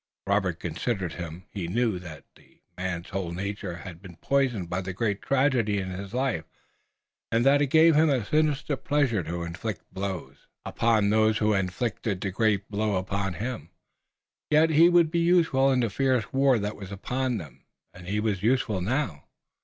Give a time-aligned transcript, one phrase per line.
[0.25, 1.43] Robert considered him.
[1.51, 5.91] He knew that the man's whole nature had been poisoned by the great tragedy in
[5.91, 6.45] his life,
[7.31, 11.65] and that it gave him a sinister pleasure to inflict blows upon those who had
[11.65, 13.69] inflicted the great blow upon him.
[14.49, 18.19] Yet he would be useful in the fierce war that was upon them and he
[18.19, 19.25] was useful now.